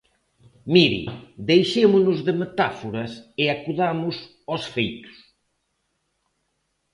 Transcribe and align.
Mire, 0.73 1.03
deixémonos 1.51 2.17
de 2.27 2.33
metáforas 2.41 3.11
e 3.41 3.43
acudamos 3.49 4.15
aos 4.51 4.63
feitos. 4.75 5.15